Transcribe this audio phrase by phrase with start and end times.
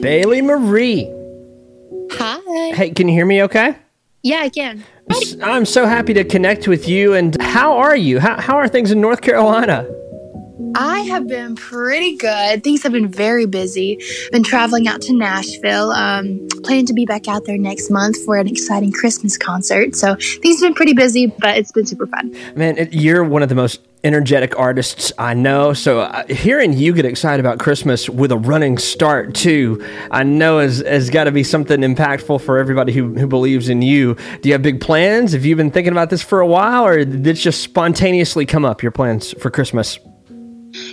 [0.00, 1.12] Bailey Marie.
[2.12, 2.74] Hi.
[2.74, 3.76] Hey, can you hear me okay?
[4.22, 4.84] Yeah, I can.
[5.42, 7.14] I'm so happy to connect with you.
[7.14, 8.18] And how are you?
[8.20, 9.88] How, how are things in North Carolina?
[10.74, 12.62] I have been pretty good.
[12.62, 13.98] Things have been very busy.
[14.30, 15.90] Been traveling out to Nashville.
[15.90, 19.96] Um, planning to be back out there next month for an exciting Christmas concert.
[19.96, 22.36] So things have been pretty busy, but it's been super fun.
[22.54, 25.74] Man, it, you're one of the most energetic artists I know.
[25.74, 30.60] So uh, hearing you get excited about Christmas with a running start too, I know
[30.60, 34.14] has, has got to be something impactful for everybody who, who believes in you.
[34.40, 35.32] Do you have big plans?
[35.32, 38.64] Have you been thinking about this for a while or did it just spontaneously come
[38.64, 39.98] up, your plans for Christmas?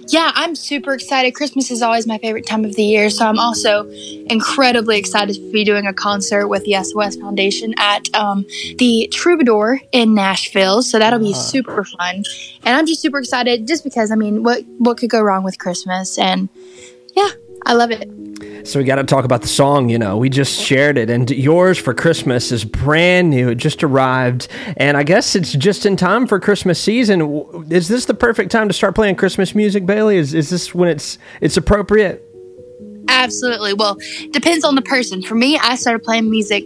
[0.08, 1.34] Yeah, I'm super excited.
[1.34, 5.52] Christmas is always my favorite time of the year, so I'm also incredibly excited to
[5.52, 8.46] be doing a concert with the SOS Foundation at um,
[8.78, 10.84] the Troubadour in Nashville.
[10.84, 11.38] So that'll be uh.
[11.38, 12.24] super fun,
[12.64, 15.58] and I'm just super excited just because I mean, what what could go wrong with
[15.58, 16.20] Christmas?
[16.20, 16.50] And
[17.16, 17.30] yeah,
[17.66, 18.08] I love it.
[18.64, 19.90] So we got to talk about the song.
[19.90, 23.50] You know, we just shared it, and yours for Christmas is brand new.
[23.50, 24.48] It just arrived,
[24.78, 27.22] and I guess it's just in time for Christmas season.
[27.70, 30.18] Is this the perfect time to start playing Christmas music, Bailey?
[30.18, 32.22] Is is this when it's it's appropriate?
[33.08, 33.74] Absolutely.
[33.74, 33.98] Well,
[34.32, 35.22] depends on the person.
[35.22, 36.64] For me, I started playing music,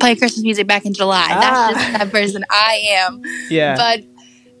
[0.00, 1.26] playing Christmas music back in July.
[1.30, 1.40] Ah.
[1.40, 3.22] That's just that person I am.
[3.50, 3.76] Yeah.
[3.76, 4.04] But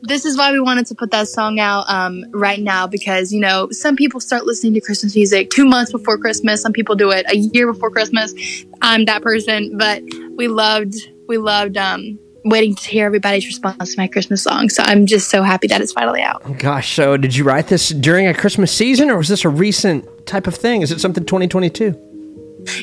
[0.02, 3.40] this is why we wanted to put that song out um, right now because you
[3.40, 6.62] know some people start listening to christmas music two months before christmas.
[6.62, 8.34] Some people do it a year before christmas.
[8.82, 10.02] I'm that person but
[10.36, 10.94] we loved
[11.26, 14.68] we loved um, waiting to hear everybody's response to my christmas song.
[14.68, 16.58] So i'm just so happy that it's finally out.
[16.58, 20.26] Gosh so did you write this during a christmas season or was this a recent
[20.26, 20.82] type of thing?
[20.82, 22.04] Is it something 2022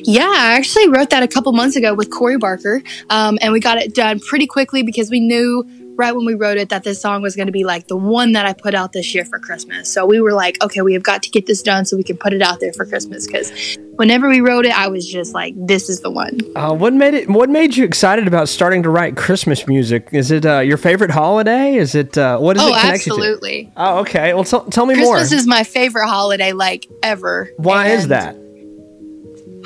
[0.04, 3.60] yeah, I actually wrote that a couple months ago with Corey Barker, um, and we
[3.60, 5.66] got it done pretty quickly because we knew
[5.98, 8.34] right when we wrote it that this song was going to be like the one
[8.34, 9.92] that I put out this year for Christmas.
[9.92, 12.18] So we were like, okay, we have got to get this done so we can
[12.18, 15.54] put it out there for Christmas because whenever we wrote it, I was just like,
[15.58, 16.40] this is the one.
[16.56, 17.30] Uh, what made it?
[17.30, 20.10] What made you excited about starting to write Christmas music?
[20.12, 21.76] Is it uh, your favorite holiday?
[21.76, 23.66] Is it uh, what is oh, it connected absolutely.
[23.66, 23.72] to?
[23.78, 24.34] Oh, okay.
[24.34, 25.18] Well, t- tell me Christmas more.
[25.18, 27.50] Christmas is my favorite holiday, like ever.
[27.58, 28.36] Why and is that?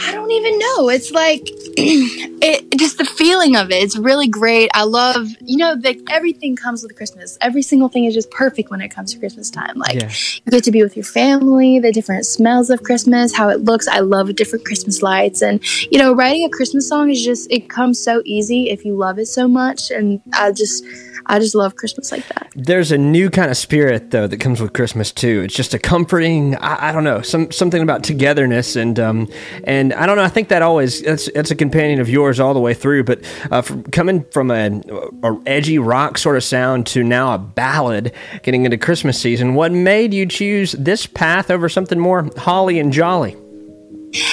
[0.02, 0.90] I don't even know.
[0.90, 1.42] It's like
[1.78, 3.84] it just the feeling of it.
[3.84, 4.70] It's really great.
[4.74, 7.38] I love, you know, like everything comes with Christmas.
[7.42, 9.78] Every single thing is just perfect when it comes to Christmas time.
[9.78, 10.10] Like yeah.
[10.46, 13.88] you get to be with your family, the different smells of Christmas, how it looks.
[13.88, 15.60] I love different Christmas lights and
[15.92, 19.20] you know, writing a Christmas song is just it comes so easy if you love
[19.20, 20.84] it so much and I just
[21.30, 22.52] I just love Christmas like that.
[22.56, 25.44] There's a new kind of spirit though that comes with Christmas too.
[25.46, 26.56] It's just a comforting.
[26.56, 29.30] I, I don't know some something about togetherness and um
[29.64, 30.24] and I don't know.
[30.24, 33.04] I think that always that's that's a companion of yours all the way through.
[33.04, 34.82] But uh, from, coming from a,
[35.24, 38.12] a edgy rock sort of sound to now a ballad,
[38.42, 42.92] getting into Christmas season, what made you choose this path over something more holly and
[42.92, 43.38] jolly?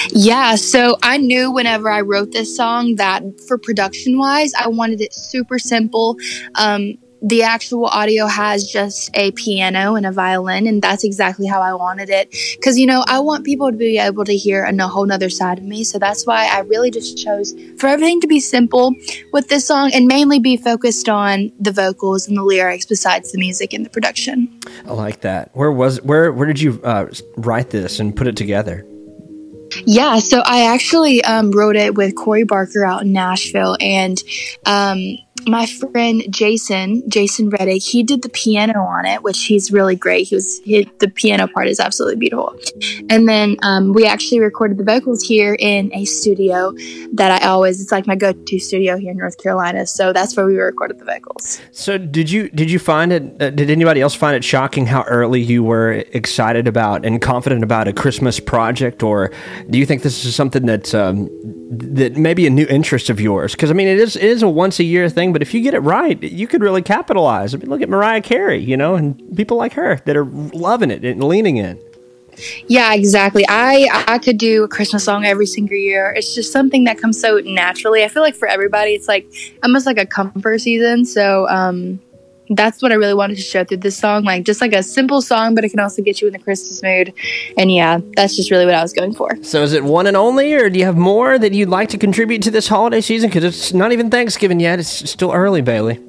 [0.09, 5.01] Yeah, so I knew whenever I wrote this song that for production wise, I wanted
[5.01, 6.17] it super simple.
[6.55, 11.61] Um, the actual audio has just a piano and a violin, and that's exactly how
[11.61, 12.33] I wanted it.
[12.55, 15.57] Because, you know, I want people to be able to hear a whole nother side
[15.57, 15.83] of me.
[15.83, 18.93] So that's why I really just chose for everything to be simple
[19.33, 23.39] with this song and mainly be focused on the vocals and the lyrics besides the
[23.39, 24.59] music and the production.
[24.85, 25.49] I like that.
[25.53, 28.85] Where was where where did you uh, write this and put it together?
[29.85, 34.21] Yeah, so I actually um, wrote it with Corey Barker out in Nashville, and
[34.65, 39.95] um, my friend Jason, Jason Reddick, he did the piano on it, which he's really
[39.95, 40.27] great.
[40.27, 42.55] He was he, the piano part is absolutely beautiful.
[43.09, 46.73] And then um, we actually recorded the vocals here in a studio
[47.13, 49.85] that I always it's like my go-to studio here in North Carolina.
[49.85, 51.61] So that's where we recorded the vocals.
[51.71, 53.41] So did you did you find it?
[53.41, 57.63] Uh, did anybody else find it shocking how early you were excited about and confident
[57.63, 59.31] about a Christmas project, or
[59.69, 61.29] do you think this is something that um,
[61.69, 63.53] that maybe a new interest of yours?
[63.53, 65.61] Because I mean, it is it is a once a year thing but if you
[65.61, 67.53] get it right, you could really capitalize.
[67.53, 70.91] I mean, look at Mariah Carey, you know, and people like her that are loving
[70.91, 71.79] it and leaning in.
[72.67, 73.45] Yeah, exactly.
[73.49, 76.13] I I could do a Christmas song every single year.
[76.15, 78.03] It's just something that comes so naturally.
[78.03, 79.27] I feel like for everybody, it's like
[79.63, 81.05] almost like a comfort season.
[81.05, 81.99] So um,
[82.49, 84.23] that's what I really wanted to show through this song.
[84.23, 86.81] Like just like a simple song, but it can also get you in the Christmas
[86.81, 87.13] mood.
[87.57, 89.31] And yeah, that's just really what I was going for.
[89.43, 91.97] So is it one and only, or do you have more that you'd like to
[91.97, 93.29] contribute to this holiday season?
[93.29, 94.79] Because it's not even Thanksgiving yet.
[94.79, 95.99] It's still early, Bailey.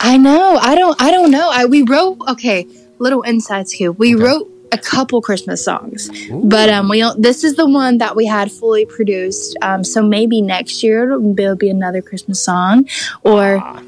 [0.00, 0.56] I know.
[0.60, 1.00] I don't.
[1.00, 1.50] I don't know.
[1.52, 2.18] I we wrote.
[2.28, 2.66] Okay,
[2.98, 3.98] little inside scoop.
[3.98, 4.24] We okay.
[4.24, 6.42] wrote a couple Christmas songs, Ooh.
[6.44, 9.58] but um, we this is the one that we had fully produced.
[9.60, 12.88] Um, so maybe next year it'll be another Christmas song,
[13.24, 13.58] or.
[13.62, 13.82] Ah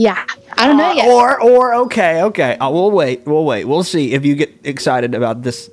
[0.00, 0.24] yeah,
[0.60, 1.08] I don't know uh, yet.
[1.08, 2.56] Or or okay, okay.
[2.58, 3.26] Uh, we'll wait.
[3.26, 3.64] We'll wait.
[3.64, 5.70] We'll see if you get excited about this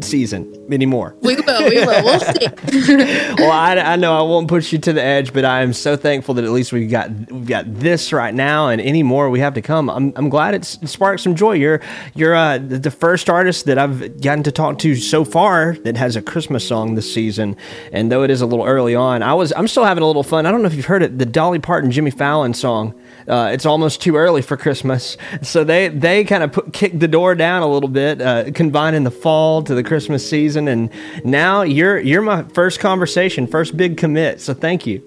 [0.00, 1.16] season anymore.
[1.20, 1.68] We will.
[1.68, 2.04] We will.
[2.04, 3.34] We'll see.
[3.38, 5.96] well, I, I, know I won't push you to the edge, but I am so
[5.96, 9.40] thankful that at least we've got we've got this right now, and any more we
[9.40, 9.90] have to come.
[9.90, 11.52] I'm, I'm glad it's it sparked some joy.
[11.52, 11.80] You're
[12.14, 16.16] you're uh, the first artist that I've gotten to talk to so far that has
[16.16, 17.56] a Christmas song this season,
[17.92, 20.22] and though it is a little early on, I was I'm still having a little
[20.22, 20.46] fun.
[20.46, 22.94] I don't know if you've heard it, the Dolly Parton Jimmy Fallon song.
[23.28, 27.34] Uh, it's almost too early for Christmas, so they they kind of kicked the door
[27.34, 30.90] down a little bit, uh, combining the fall to the Christmas season, and
[31.24, 34.40] now you're you're my first conversation, first big commit.
[34.40, 35.02] So thank you.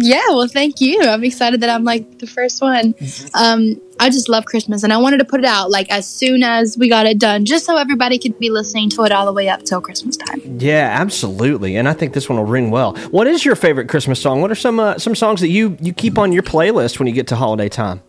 [0.00, 1.02] Yeah, well, thank you.
[1.02, 2.94] I'm excited that I'm like the first one.
[3.34, 6.44] Um, I just love Christmas, and I wanted to put it out like as soon
[6.44, 9.32] as we got it done, just so everybody could be listening to it all the
[9.32, 10.40] way up till Christmas time.
[10.58, 11.76] Yeah, absolutely.
[11.76, 12.94] And I think this one will ring well.
[13.10, 14.40] What is your favorite Christmas song?
[14.40, 17.14] What are some uh, some songs that you you keep on your playlist when you
[17.14, 18.00] get to holiday time?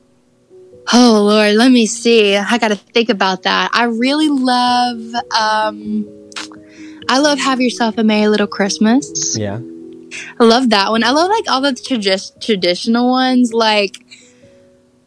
[0.94, 2.36] Oh Lord, let me see.
[2.36, 3.72] I got to think about that.
[3.74, 5.00] I really love.
[5.38, 6.19] Um,
[7.10, 9.60] I love "Have Yourself a Merry Little Christmas." Yeah.
[10.40, 11.04] I love that one.
[11.04, 13.54] I love like all the tradi- traditional ones.
[13.54, 13.98] Like,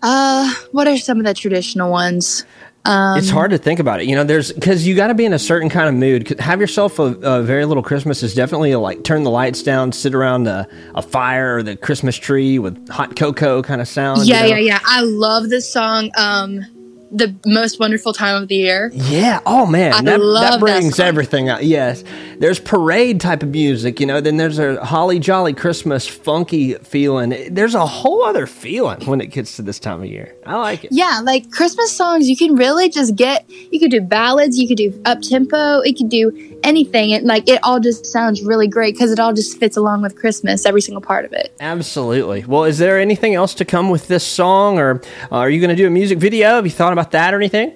[0.03, 2.45] uh, what are some of the traditional ones?
[2.85, 4.09] Um, it's hard to think about it.
[4.09, 6.41] You know, there's because you got to be in a certain kind of mood.
[6.41, 9.93] Have yourself a, a very little Christmas is definitely a, like turn the lights down,
[9.93, 10.67] sit around a,
[10.97, 14.27] a fire or the Christmas tree with hot cocoa kind of sound.
[14.27, 14.57] Yeah, you know?
[14.57, 14.81] yeah, yeah.
[14.85, 16.11] I love this song.
[16.19, 16.65] Um,
[17.13, 18.91] the most wonderful time of the year.
[18.95, 19.41] Yeah.
[19.47, 21.65] Oh man, I that, love that brings that everything out.
[21.65, 22.03] Yes.
[22.39, 24.21] There's parade type of music, you know.
[24.21, 27.55] Then there's a holly jolly Christmas funky feeling.
[27.55, 30.35] There's a whole other feeling when it gets to this time of year.
[30.47, 30.93] I like it.
[30.93, 33.49] Yeah, like Christmas songs, you can really just get.
[33.49, 37.13] You could do ballads, you could do up tempo, it could do anything.
[37.13, 40.17] And like it all just sounds really great because it all just fits along with
[40.17, 41.55] Christmas, every single part of it.
[41.61, 42.45] Absolutely.
[42.45, 45.01] Well, is there anything else to come with this song, or
[45.31, 46.51] uh, are you going to do a music video?
[46.51, 47.75] Have you thought about that or anything?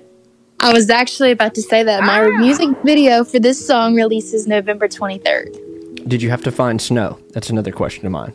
[0.60, 2.38] I was actually about to say that my ah.
[2.38, 6.08] music video for this song releases November 23rd.
[6.08, 7.18] Did you have to find snow?
[7.32, 8.32] That's another question of mine.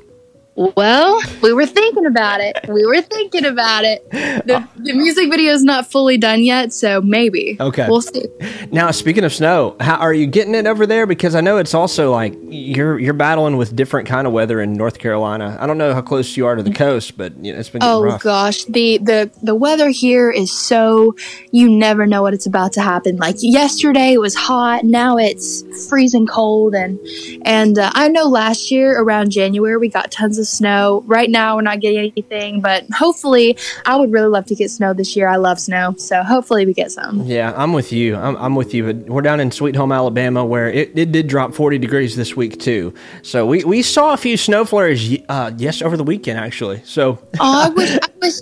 [0.56, 2.58] Well, we were thinking about it.
[2.68, 4.10] We were thinking about it.
[4.12, 7.56] The, the music video is not fully done yet, so maybe.
[7.60, 7.88] Okay.
[7.88, 8.26] We'll see.
[8.70, 11.06] Now, speaking of snow, how are you getting it over there?
[11.06, 14.74] Because I know it's also like you're you're battling with different kind of weather in
[14.74, 15.58] North Carolina.
[15.60, 17.82] I don't know how close you are to the coast, but you know, it's been
[17.82, 18.22] Oh rough.
[18.22, 21.16] gosh, the the the weather here is so
[21.52, 23.16] you never know what it's about to happen.
[23.16, 27.00] Like yesterday it was hot, now it's freezing cold and
[27.44, 31.04] and uh, I know last year around January we got tons of snow.
[31.06, 34.94] Right now, we're not getting anything, but hopefully, I would really love to get snow
[34.94, 35.28] this year.
[35.28, 37.22] I love snow, so hopefully, we get some.
[37.24, 38.16] Yeah, I'm with you.
[38.16, 38.86] I'm, I'm with you.
[38.94, 42.36] But we're down in Sweet Home, Alabama, where it, it did drop 40 degrees this
[42.36, 42.94] week too.
[43.22, 45.24] So we, we saw a few snow flurries.
[45.30, 46.82] Uh, yes, over the weekend actually.
[46.86, 48.34] So oh, I wish I wish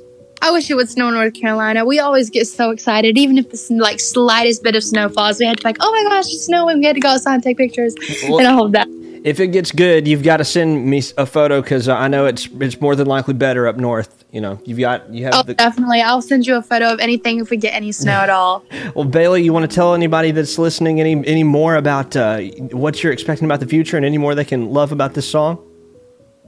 [0.41, 1.85] I wish it would snow in North Carolina.
[1.85, 5.39] We always get so excited, even if the like slightest bit of snow falls.
[5.39, 6.79] We had to be like, oh my gosh, it's snowing.
[6.79, 7.93] We had to go outside and take pictures
[8.23, 8.87] well, and all of that
[9.23, 12.47] if it gets good, you've got to send me a photo because I know it's
[12.59, 14.23] it's more than likely better up north.
[14.31, 15.33] You know, you've got you have.
[15.35, 16.01] Oh, the- definitely.
[16.01, 18.63] I'll send you a photo of anything if we get any snow at all.
[18.95, 22.39] well, Bailey, you want to tell anybody that's listening any any more about uh,
[22.71, 25.65] what you're expecting about the future and any more they can love about this song?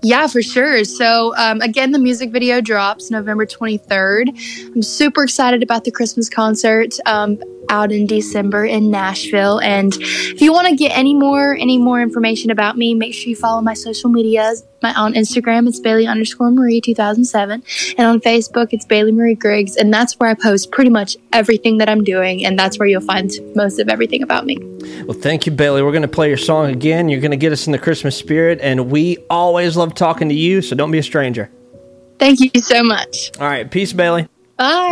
[0.04, 0.84] Yeah, for sure.
[0.84, 4.30] So, um, again, the music video drops November 23rd.
[4.76, 6.96] I'm super excited about the Christmas concert.
[7.06, 7.40] Um,
[7.72, 9.60] out in December in Nashville.
[9.60, 13.30] And if you want to get any more any more information about me, make sure
[13.30, 14.64] you follow my social medias.
[14.84, 17.64] My on Instagram it's Bailey underscore Marie 2007,
[17.98, 21.78] and on Facebook it's Bailey Marie Griggs, and that's where I post pretty much everything
[21.78, 24.58] that I'm doing, and that's where you'll find most of everything about me.
[25.06, 25.84] Well, thank you, Bailey.
[25.84, 27.10] We're going to play your song again.
[27.10, 30.36] You're going to get us in the Christmas spirit, and we always love talking to
[30.36, 30.62] you.
[30.62, 31.52] So don't be a stranger.
[32.18, 33.32] Thank you so much.
[33.40, 34.28] All right, peace, Bailey.
[34.58, 34.90] Bye.